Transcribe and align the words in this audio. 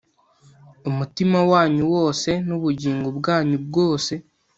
umutima 0.89 1.37
wanyu 1.51 1.83
wose 1.95 2.29
n 2.47 2.49
ubugingo 2.57 3.07
bwanyu 3.17 3.57
bwose 3.65 4.13